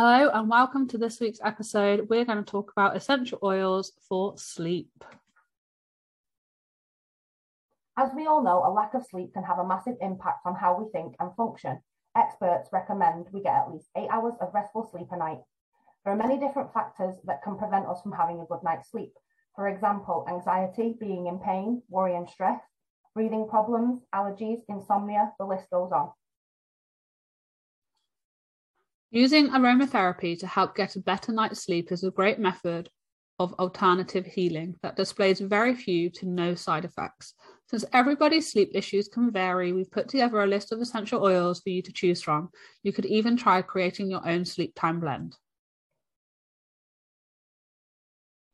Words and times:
Hello, 0.00 0.30
and 0.32 0.48
welcome 0.48 0.86
to 0.86 0.96
this 0.96 1.18
week's 1.18 1.40
episode. 1.42 2.08
We're 2.08 2.24
going 2.24 2.38
to 2.38 2.48
talk 2.48 2.70
about 2.70 2.96
essential 2.96 3.40
oils 3.42 3.90
for 4.08 4.38
sleep. 4.38 4.92
As 7.96 8.08
we 8.14 8.28
all 8.28 8.44
know, 8.44 8.62
a 8.64 8.70
lack 8.70 8.94
of 8.94 9.04
sleep 9.04 9.34
can 9.34 9.42
have 9.42 9.58
a 9.58 9.66
massive 9.66 9.96
impact 10.00 10.46
on 10.46 10.54
how 10.54 10.78
we 10.78 10.88
think 10.92 11.16
and 11.18 11.34
function. 11.34 11.80
Experts 12.16 12.68
recommend 12.72 13.26
we 13.32 13.42
get 13.42 13.56
at 13.56 13.72
least 13.72 13.88
eight 13.96 14.06
hours 14.08 14.34
of 14.40 14.54
restful 14.54 14.88
sleep 14.88 15.08
a 15.10 15.16
night. 15.16 15.40
There 16.04 16.14
are 16.14 16.16
many 16.16 16.38
different 16.38 16.72
factors 16.72 17.16
that 17.24 17.42
can 17.42 17.58
prevent 17.58 17.88
us 17.88 18.00
from 18.00 18.12
having 18.12 18.38
a 18.38 18.46
good 18.46 18.62
night's 18.62 18.92
sleep. 18.92 19.14
For 19.56 19.66
example, 19.66 20.24
anxiety, 20.28 20.94
being 21.00 21.26
in 21.26 21.40
pain, 21.40 21.82
worry 21.88 22.14
and 22.14 22.30
stress, 22.30 22.60
breathing 23.14 23.48
problems, 23.48 24.02
allergies, 24.14 24.60
insomnia, 24.68 25.32
the 25.40 25.44
list 25.44 25.68
goes 25.72 25.90
on. 25.90 26.12
Using 29.10 29.48
aromatherapy 29.48 30.38
to 30.38 30.46
help 30.46 30.76
get 30.76 30.94
a 30.94 31.00
better 31.00 31.32
night's 31.32 31.64
sleep 31.64 31.90
is 31.90 32.04
a 32.04 32.10
great 32.10 32.38
method 32.38 32.90
of 33.38 33.54
alternative 33.54 34.26
healing 34.26 34.74
that 34.82 34.96
displays 34.96 35.40
very 35.40 35.74
few 35.74 36.10
to 36.10 36.26
no 36.26 36.54
side 36.54 36.84
effects. 36.84 37.32
Since 37.70 37.86
everybody's 37.94 38.52
sleep 38.52 38.70
issues 38.74 39.08
can 39.08 39.30
vary, 39.30 39.72
we've 39.72 39.90
put 39.90 40.08
together 40.08 40.42
a 40.42 40.46
list 40.46 40.72
of 40.72 40.80
essential 40.82 41.24
oils 41.24 41.60
for 41.60 41.70
you 41.70 41.80
to 41.82 41.92
choose 41.92 42.20
from. 42.20 42.50
You 42.82 42.92
could 42.92 43.06
even 43.06 43.34
try 43.34 43.62
creating 43.62 44.10
your 44.10 44.28
own 44.28 44.44
sleep 44.44 44.74
time 44.74 45.00
blend. 45.00 45.36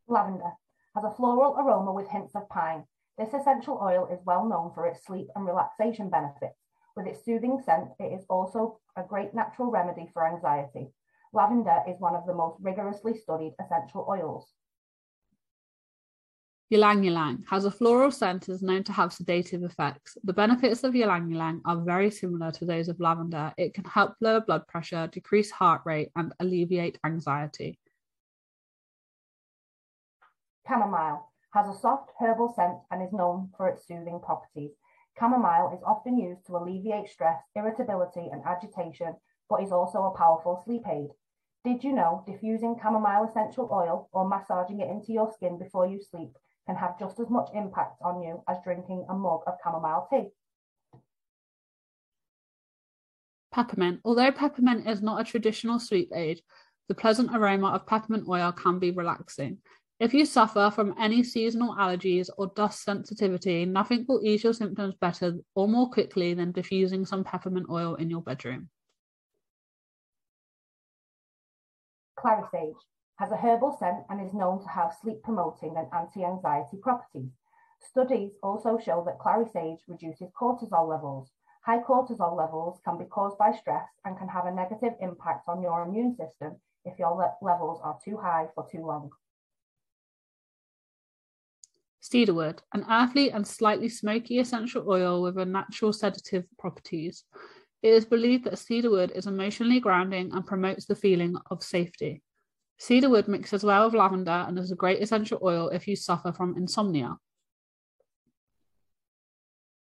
Lavender 0.06 0.52
has 0.94 1.04
a 1.04 1.10
floral 1.16 1.56
aroma 1.58 1.92
with 1.92 2.08
hints 2.08 2.36
of 2.36 2.48
pine. 2.48 2.84
This 3.18 3.34
essential 3.34 3.80
oil 3.82 4.06
is 4.12 4.20
well 4.24 4.48
known 4.48 4.70
for 4.72 4.86
its 4.86 5.04
sleep 5.04 5.26
and 5.34 5.46
relaxation 5.46 6.10
benefits. 6.10 6.63
With 6.96 7.06
its 7.06 7.24
soothing 7.24 7.60
scent, 7.60 7.90
it 7.98 8.12
is 8.12 8.24
also 8.30 8.78
a 8.96 9.02
great 9.02 9.34
natural 9.34 9.70
remedy 9.70 10.08
for 10.12 10.26
anxiety. 10.26 10.92
Lavender 11.32 11.82
is 11.88 11.98
one 11.98 12.14
of 12.14 12.26
the 12.26 12.34
most 12.34 12.60
rigorously 12.60 13.16
studied 13.18 13.54
essential 13.60 14.06
oils. 14.08 14.52
Ylang 16.70 17.04
ylang 17.04 17.44
has 17.50 17.64
a 17.64 17.70
floral 17.70 18.10
scent 18.10 18.48
and 18.48 18.54
is 18.54 18.62
known 18.62 18.84
to 18.84 18.92
have 18.92 19.12
sedative 19.12 19.64
effects. 19.64 20.16
The 20.24 20.32
benefits 20.32 20.82
of 20.84 20.94
ylang 20.94 21.30
ylang 21.32 21.60
are 21.64 21.82
very 21.82 22.10
similar 22.10 22.52
to 22.52 22.64
those 22.64 22.88
of 22.88 23.00
lavender. 23.00 23.52
It 23.58 23.74
can 23.74 23.84
help 23.84 24.14
lower 24.20 24.40
blood 24.40 24.66
pressure, 24.68 25.08
decrease 25.08 25.50
heart 25.50 25.82
rate, 25.84 26.10
and 26.16 26.32
alleviate 26.40 26.98
anxiety. 27.04 27.78
Chamomile 30.66 31.30
has 31.52 31.68
a 31.68 31.78
soft 31.78 32.10
herbal 32.18 32.54
scent 32.54 32.78
and 32.90 33.02
is 33.02 33.12
known 33.12 33.50
for 33.56 33.68
its 33.68 33.86
soothing 33.86 34.20
properties. 34.20 34.72
Chamomile 35.18 35.72
is 35.74 35.82
often 35.84 36.18
used 36.18 36.44
to 36.46 36.56
alleviate 36.56 37.08
stress, 37.08 37.40
irritability, 37.54 38.28
and 38.32 38.42
agitation, 38.44 39.14
but 39.48 39.62
is 39.62 39.70
also 39.70 40.04
a 40.04 40.16
powerful 40.16 40.60
sleep 40.64 40.82
aid. 40.88 41.10
Did 41.64 41.84
you 41.84 41.92
know 41.92 42.22
diffusing 42.26 42.76
chamomile 42.82 43.24
essential 43.24 43.68
oil 43.72 44.08
or 44.12 44.28
massaging 44.28 44.80
it 44.80 44.90
into 44.90 45.12
your 45.12 45.32
skin 45.32 45.58
before 45.58 45.86
you 45.86 46.00
sleep 46.02 46.36
can 46.66 46.76
have 46.76 46.98
just 46.98 47.20
as 47.20 47.30
much 47.30 47.48
impact 47.54 48.00
on 48.02 48.22
you 48.22 48.42
as 48.48 48.58
drinking 48.64 49.06
a 49.08 49.14
mug 49.14 49.40
of 49.46 49.54
chamomile 49.62 50.06
tea? 50.10 50.28
Peppermint. 53.52 54.00
Although 54.04 54.32
peppermint 54.32 54.88
is 54.88 55.00
not 55.00 55.20
a 55.20 55.24
traditional 55.24 55.78
sleep 55.78 56.10
aid, 56.14 56.40
the 56.88 56.94
pleasant 56.94 57.30
aroma 57.34 57.68
of 57.68 57.86
peppermint 57.86 58.28
oil 58.28 58.52
can 58.52 58.78
be 58.78 58.90
relaxing. 58.90 59.58
If 60.00 60.12
you 60.12 60.26
suffer 60.26 60.72
from 60.74 60.94
any 60.98 61.22
seasonal 61.22 61.76
allergies 61.76 62.28
or 62.36 62.48
dust 62.56 62.82
sensitivity, 62.82 63.64
nothing 63.64 64.04
will 64.08 64.24
ease 64.24 64.42
your 64.42 64.52
symptoms 64.52 64.94
better 65.00 65.38
or 65.54 65.68
more 65.68 65.88
quickly 65.88 66.34
than 66.34 66.50
diffusing 66.50 67.06
some 67.06 67.22
peppermint 67.22 67.66
oil 67.70 67.94
in 67.94 68.10
your 68.10 68.20
bedroom. 68.20 68.70
Clary 72.16 72.42
sage 72.50 72.74
has 73.18 73.30
a 73.30 73.36
herbal 73.36 73.76
scent 73.78 74.04
and 74.10 74.20
is 74.20 74.34
known 74.34 74.60
to 74.62 74.68
have 74.68 74.96
sleep 75.00 75.22
promoting 75.22 75.76
and 75.76 75.86
anti 75.92 76.24
anxiety 76.24 76.76
properties. 76.82 77.30
Studies 77.80 78.32
also 78.42 78.78
show 78.78 79.04
that 79.04 79.20
clary 79.20 79.46
sage 79.52 79.78
reduces 79.86 80.32
cortisol 80.32 80.88
levels. 80.88 81.30
High 81.64 81.82
cortisol 81.82 82.36
levels 82.36 82.80
can 82.84 82.98
be 82.98 83.04
caused 83.04 83.38
by 83.38 83.52
stress 83.52 83.88
and 84.04 84.18
can 84.18 84.28
have 84.28 84.46
a 84.46 84.50
negative 84.50 84.94
impact 85.00 85.48
on 85.48 85.62
your 85.62 85.82
immune 85.82 86.16
system 86.16 86.56
if 86.84 86.98
your 86.98 87.14
le 87.14 87.32
levels 87.40 87.80
are 87.84 87.96
too 88.04 88.16
high 88.16 88.48
for 88.56 88.66
too 88.68 88.84
long. 88.84 89.10
Cedarwood, 92.04 92.60
an 92.74 92.84
earthy 92.90 93.30
and 93.30 93.46
slightly 93.46 93.88
smoky 93.88 94.38
essential 94.38 94.84
oil 94.86 95.22
with 95.22 95.38
a 95.38 95.44
natural 95.46 95.90
sedative 95.90 96.44
properties. 96.58 97.24
It 97.82 97.94
is 97.94 98.04
believed 98.04 98.44
that 98.44 98.58
cedarwood 98.58 99.12
is 99.12 99.26
emotionally 99.26 99.80
grounding 99.80 100.30
and 100.34 100.46
promotes 100.46 100.84
the 100.84 100.96
feeling 100.96 101.34
of 101.50 101.62
safety. 101.62 102.22
Cedarwood 102.78 103.26
mixes 103.26 103.64
well 103.64 103.86
with 103.86 103.94
lavender 103.94 104.44
and 104.46 104.58
is 104.58 104.70
a 104.70 104.76
great 104.76 105.02
essential 105.02 105.38
oil 105.42 105.70
if 105.70 105.88
you 105.88 105.96
suffer 105.96 106.30
from 106.30 106.58
insomnia. 106.58 107.16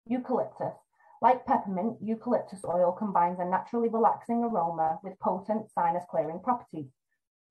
Eucalyptus. 0.07 0.73
Like 1.21 1.45
peppermint, 1.45 1.97
eucalyptus 2.01 2.65
oil 2.65 2.91
combines 2.91 3.39
a 3.39 3.45
naturally 3.45 3.89
relaxing 3.89 4.43
aroma 4.43 4.97
with 5.03 5.19
potent 5.19 5.69
sinus 5.69 6.05
clearing 6.09 6.39
properties. 6.39 6.89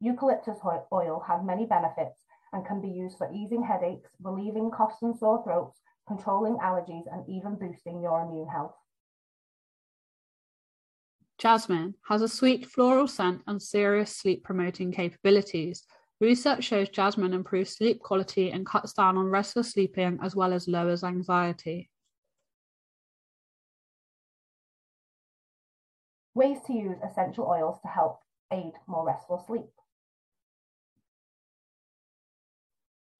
Eucalyptus 0.00 0.58
oil 0.92 1.22
has 1.28 1.44
many 1.44 1.64
benefits, 1.64 2.24
and 2.52 2.66
can 2.66 2.80
be 2.80 2.88
used 2.88 3.18
for 3.18 3.32
easing 3.32 3.62
headaches, 3.62 4.10
relieving 4.22 4.70
coughs 4.70 5.02
and 5.02 5.16
sore 5.16 5.42
throats, 5.44 5.80
controlling 6.06 6.56
allergies, 6.56 7.04
and 7.12 7.28
even 7.28 7.56
boosting 7.56 8.00
your 8.00 8.22
immune 8.22 8.48
health. 8.48 8.74
Jasmine 11.38 11.94
has 12.08 12.20
a 12.20 12.28
sweet 12.28 12.66
floral 12.66 13.06
scent 13.06 13.42
and 13.46 13.62
serious 13.62 14.16
sleep 14.16 14.42
promoting 14.42 14.90
capabilities. 14.90 15.84
Research 16.20 16.64
shows 16.64 16.88
jasmine 16.88 17.32
improves 17.32 17.76
sleep 17.76 18.00
quality 18.00 18.50
and 18.50 18.66
cuts 18.66 18.92
down 18.92 19.16
on 19.16 19.26
restless 19.26 19.70
sleeping 19.70 20.18
as 20.20 20.34
well 20.34 20.52
as 20.52 20.66
lowers 20.66 21.04
anxiety. 21.04 21.90
Ways 26.34 26.58
to 26.66 26.72
use 26.72 26.98
essential 27.04 27.46
oils 27.46 27.80
to 27.82 27.88
help 27.88 28.20
aid 28.52 28.72
more 28.88 29.06
restful 29.06 29.38
sleep. 29.46 29.70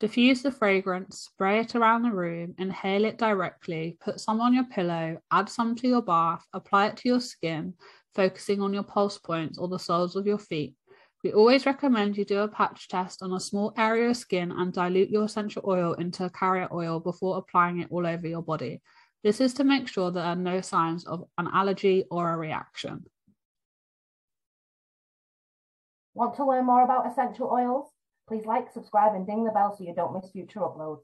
Diffuse 0.01 0.43
the 0.43 0.53
fragrance, 0.53 1.19
spray 1.23 1.59
it 1.59 1.75
around 1.75 2.03
the 2.03 2.13
room, 2.13 2.55
inhale 2.59 3.05
it 3.05 3.19
directly, 3.19 3.97
put 4.01 4.21
some 4.21 4.41
on 4.41 4.55
your 4.55 4.67
pillow, 4.67 5.19
add 5.33 5.49
some 5.49 5.75
to 5.75 5.89
your 5.89 6.03
bath, 6.03 6.47
apply 6.53 6.87
it 6.87 6.97
to 6.99 7.09
your 7.09 7.21
skin, 7.21 7.75
focusing 8.15 8.61
on 8.61 8.73
your 8.73 8.85
pulse 8.85 9.19
points 9.19 9.59
or 9.59 9.67
the 9.67 9.79
soles 9.79 10.15
of 10.15 10.25
your 10.25 10.39
feet. 10.39 10.75
We 11.25 11.33
always 11.33 11.67
recommend 11.67 12.17
you 12.17 12.25
do 12.25 12.39
a 12.39 12.49
patch 12.49 12.87
test 12.87 13.25
on 13.25 13.33
a 13.33 13.41
small 13.41 13.73
area 13.77 14.11
of 14.11 14.17
skin 14.17 14.53
and 14.53 14.73
dilute 14.73 15.11
your 15.11 15.25
essential 15.25 15.65
oil 15.67 15.95
into 15.95 16.31
carrier 16.31 16.69
oil 16.73 17.01
before 17.01 17.37
applying 17.37 17.81
it 17.81 17.89
all 17.91 18.07
over 18.07 18.29
your 18.29 18.43
body. 18.43 18.81
This 19.25 19.41
is 19.41 19.53
to 19.55 19.65
make 19.65 19.89
sure 19.89 20.13
there 20.13 20.23
are 20.23 20.37
no 20.37 20.61
signs 20.61 21.05
of 21.09 21.25
an 21.39 21.49
allergy 21.53 22.05
or 22.09 22.33
a 22.33 22.37
reaction. 22.37 23.05
Want 26.15 26.37
to 26.37 26.47
learn 26.47 26.67
more 26.67 26.85
about 26.85 27.11
essential 27.11 27.51
oils? 27.53 27.89
Please 28.29 28.45
like, 28.45 28.71
subscribe, 28.71 29.15
and 29.15 29.27
ding 29.27 29.45
the 29.45 29.51
bell 29.51 29.75
so 29.77 29.85
you 29.85 29.95
don't 29.95 30.13
miss 30.13 30.31
future 30.31 30.61
uploads. 30.61 31.01